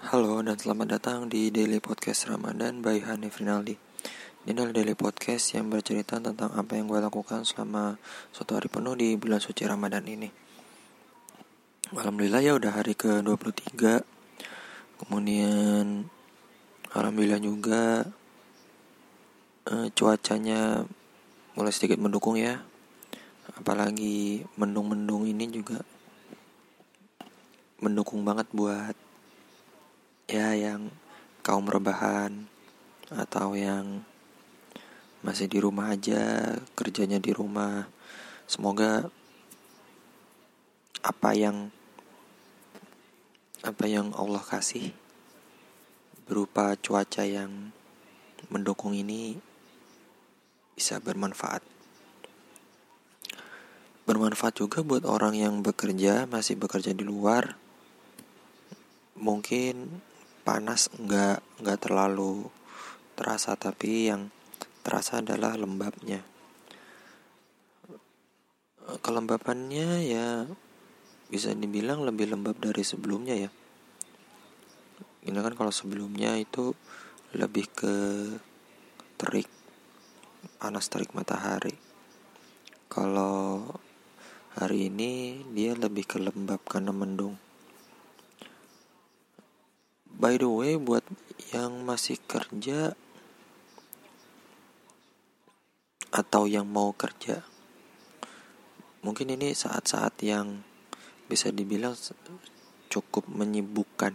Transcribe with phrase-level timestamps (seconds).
[0.00, 3.76] Halo dan selamat datang di Daily Podcast Ramadan by Hanif Rinaldi.
[4.48, 8.00] Ini adalah Daily Podcast yang bercerita tentang apa yang gue lakukan selama
[8.32, 10.32] suatu hari penuh di bulan suci Ramadan ini.
[11.92, 13.76] Alhamdulillah ya udah hari ke-23
[15.04, 16.08] Kemudian
[16.96, 18.08] Alhamdulillah juga
[19.68, 20.80] eh, Cuacanya
[21.52, 22.56] mulai sedikit mendukung ya.
[23.52, 25.84] Apalagi mendung-mendung ini juga
[27.84, 29.09] mendukung banget buat
[30.30, 30.94] ya yang
[31.42, 32.46] kaum rebahan
[33.10, 34.06] atau yang
[35.26, 37.90] masih di rumah aja kerjanya di rumah.
[38.46, 39.10] Semoga
[41.02, 41.74] apa yang
[43.66, 44.94] apa yang Allah kasih
[46.30, 47.74] berupa cuaca yang
[48.54, 49.34] mendukung ini
[50.78, 51.66] bisa bermanfaat.
[54.06, 57.58] Bermanfaat juga buat orang yang bekerja masih bekerja di luar.
[59.18, 60.00] Mungkin
[60.40, 62.48] panas nggak nggak terlalu
[63.14, 64.32] terasa tapi yang
[64.80, 66.24] terasa adalah lembabnya.
[69.04, 70.48] Kelembapannya ya
[71.30, 73.50] bisa dibilang lebih lembab dari sebelumnya ya.
[75.20, 76.72] Ini kan kalau sebelumnya itu
[77.36, 77.94] lebih ke
[79.20, 79.46] terik
[80.56, 81.76] panas terik matahari.
[82.88, 83.68] Kalau
[84.56, 87.38] hari ini dia lebih ke lembab karena mendung
[90.20, 91.00] By the way, buat
[91.56, 92.92] yang masih kerja
[96.12, 97.40] atau yang mau kerja,
[99.00, 100.60] mungkin ini saat-saat yang
[101.24, 101.96] bisa dibilang
[102.92, 104.12] cukup menyibukkan.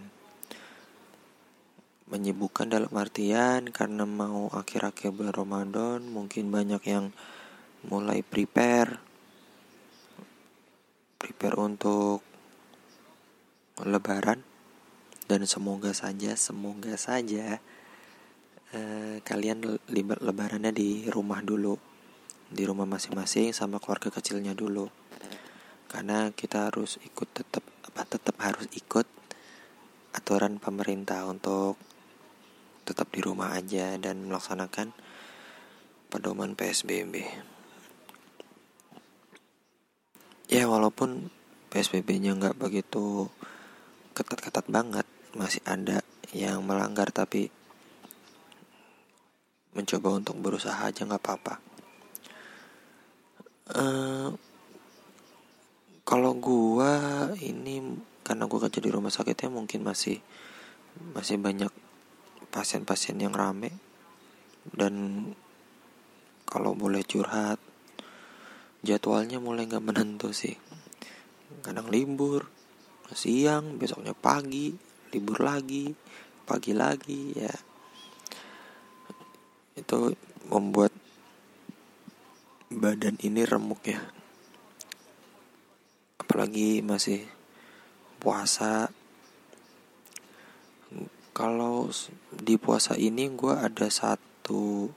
[2.06, 7.10] Menyibukkan dalam artian karena mau akhir-akhir bulan Ramadan, mungkin banyak yang
[7.82, 9.02] mulai prepare
[11.18, 12.22] prepare untuk
[13.82, 14.55] lebaran
[15.26, 17.58] dan semoga saja semoga saja
[18.74, 19.78] eh, kalian
[20.22, 21.74] lebarannya di rumah dulu
[22.46, 24.86] di rumah masing-masing sama keluarga kecilnya dulu
[25.90, 29.06] karena kita harus ikut tetap apa tetap harus ikut
[30.16, 31.78] aturan pemerintah untuk
[32.86, 34.94] tetap di rumah aja dan melaksanakan
[36.06, 37.26] pedoman PSBB.
[40.46, 41.34] Ya walaupun
[41.74, 43.26] PSBB-nya nggak begitu
[44.14, 45.04] ketat-ketat banget,
[45.36, 46.00] masih ada
[46.32, 47.52] yang melanggar tapi
[49.76, 51.54] mencoba untuk berusaha aja nggak apa-apa.
[53.76, 54.32] Uh,
[56.08, 60.16] kalau gua ini karena gua kerja di rumah sakitnya mungkin masih
[61.12, 61.68] masih banyak
[62.48, 63.76] pasien-pasien yang rame.
[64.66, 65.28] Dan
[66.48, 67.60] kalau boleh curhat
[68.80, 70.56] jadwalnya mulai nggak menentu sih.
[71.60, 72.48] Kadang libur
[73.12, 74.85] siang besoknya pagi
[75.16, 75.96] libur lagi
[76.46, 77.50] pagi lagi ya.
[79.74, 80.14] Itu
[80.46, 80.94] membuat
[82.70, 83.98] badan ini remuk ya.
[86.22, 87.26] Apalagi masih
[88.22, 88.94] puasa.
[91.36, 91.90] Kalau
[92.32, 94.88] di puasa ini gue ada satu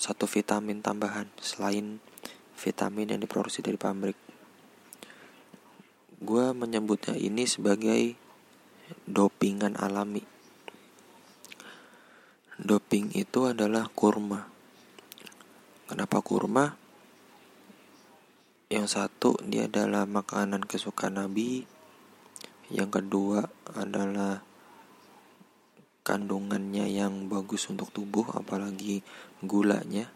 [0.00, 2.00] satu vitamin tambahan selain
[2.56, 4.29] vitamin yang diproduksi dari pabrik
[6.20, 8.12] gue menyebutnya ini sebagai
[9.08, 10.20] dopingan alami.
[12.60, 14.44] Doping itu adalah kurma.
[15.88, 16.76] Kenapa kurma?
[18.68, 21.64] Yang satu dia adalah makanan kesukaan Nabi.
[22.68, 24.44] Yang kedua adalah
[26.04, 29.00] kandungannya yang bagus untuk tubuh apalagi
[29.40, 30.12] gulanya.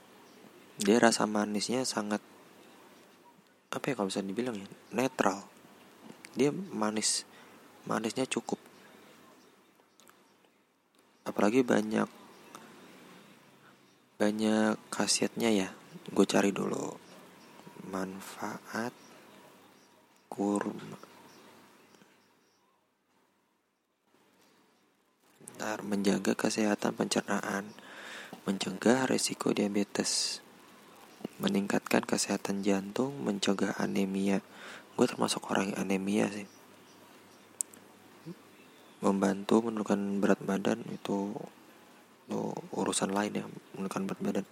[0.77, 2.21] Dia rasa manisnya sangat
[3.73, 5.54] apa ya kalau bisa dibilang ya netral
[6.35, 7.27] dia manis
[7.87, 8.59] manisnya cukup.
[11.25, 12.07] Apalagi banyak
[14.21, 15.69] banyak khasiatnya ya.
[16.13, 16.95] Gue cari dulu.
[17.89, 18.93] Manfaat
[20.29, 20.99] kurma.
[25.55, 27.71] Ntar menjaga kesehatan pencernaan
[28.45, 30.45] mencegah resiko diabetes
[31.41, 34.45] meningkatkan kesehatan jantung mencegah anemia
[34.95, 36.47] gue termasuk orang yang anemia sih.
[39.03, 41.35] Membantu menurunkan berat badan itu,
[42.25, 42.41] itu
[42.73, 43.45] urusan lain ya
[43.75, 44.47] menurunkan berat badan.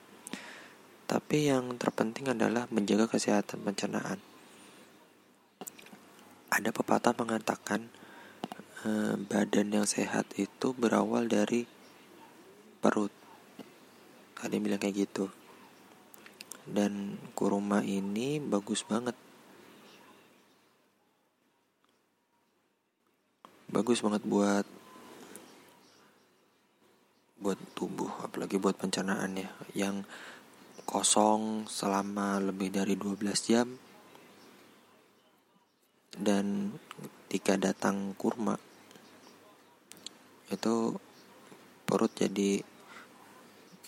[1.06, 4.18] Tapi yang terpenting adalah menjaga kesehatan pencernaan.
[6.52, 7.88] Ada pepatah mengatakan
[8.84, 11.64] eh, badan yang sehat itu berawal dari
[12.82, 13.14] perut.
[14.42, 15.30] Ada yang bilang kayak gitu.
[16.66, 19.14] Dan kurma ini bagus banget
[23.72, 24.66] bagus banget buat
[27.42, 30.06] buat tubuh apalagi buat pencernaan ya yang
[30.86, 33.68] kosong selama lebih dari 12 jam.
[36.12, 36.76] Dan
[37.26, 38.60] ketika datang kurma
[40.52, 40.92] itu
[41.88, 42.60] perut jadi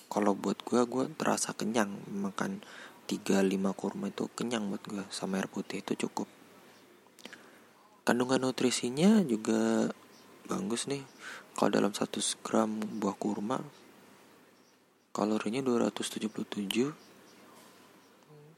[0.08, 1.92] kalau buat gue gue terasa kenyang.
[2.08, 2.64] Makan
[3.04, 6.24] 3-5 kurma itu kenyang buat gue sama air putih itu cukup
[8.04, 9.88] kandungan nutrisinya juga
[10.44, 11.00] bagus nih.
[11.56, 12.68] Kalau dalam 100 gram
[13.00, 13.64] buah kurma
[15.14, 16.26] kalorinya 277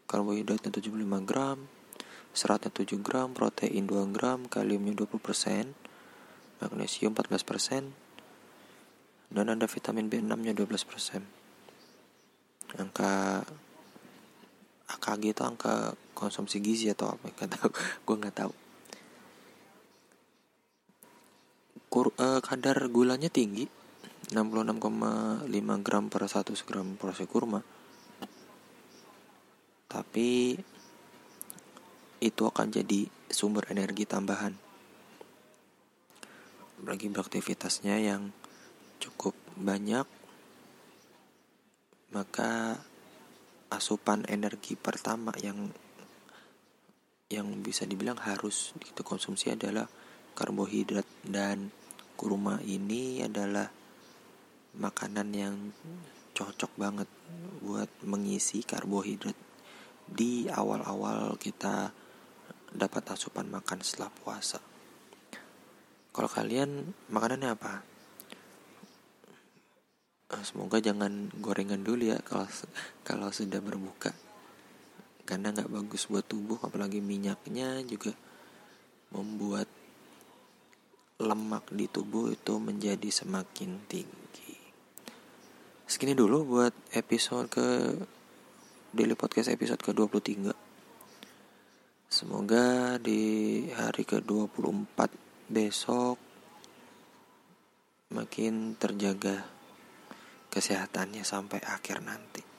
[0.08, 1.68] karbohidratnya 75 gram
[2.32, 5.76] seratnya 7 gram protein 2 gram kaliumnya 20%
[6.64, 7.92] magnesium 14%
[9.36, 11.20] dan ada vitamin B6 nya 12%
[12.80, 13.44] angka
[14.86, 17.28] AKG itu angka konsumsi gizi atau apa?
[17.34, 17.70] Nggak tahu.
[18.06, 18.52] Gue nggak tahu
[21.96, 23.64] Kur, uh, kadar gulanya tinggi
[24.28, 25.48] 66,5
[25.80, 27.64] gram per 100 gram porsi kurma.
[29.88, 30.60] Tapi
[32.20, 34.52] itu akan jadi sumber energi tambahan
[36.84, 38.28] bagi beraktivitasnya yang
[39.00, 40.04] cukup banyak.
[42.12, 42.76] Maka
[43.72, 45.72] asupan energi pertama yang
[47.32, 49.88] yang bisa dibilang harus dikonsumsi adalah
[50.36, 51.72] karbohidrat dan
[52.16, 53.68] kurma ini adalah
[54.76, 55.56] makanan yang
[56.32, 57.08] cocok banget
[57.60, 59.36] buat mengisi karbohidrat
[60.08, 61.92] di awal-awal kita
[62.72, 64.60] dapat asupan makan setelah puasa.
[66.12, 67.96] Kalau kalian makanannya apa?
[70.26, 72.50] Eh, semoga jangan gorengan dulu ya kalau
[73.06, 74.10] kalau sudah berbuka
[75.22, 78.10] karena nggak bagus buat tubuh apalagi minyaknya juga
[79.14, 79.70] membuat
[81.26, 84.54] lemak di tubuh itu menjadi semakin tinggi.
[85.86, 87.66] Segini dulu buat episode ke
[88.94, 90.54] Daily Podcast episode ke-23.
[92.06, 94.98] Semoga di hari ke-24
[95.50, 96.16] besok
[98.14, 99.46] makin terjaga
[100.48, 102.55] kesehatannya sampai akhir nanti.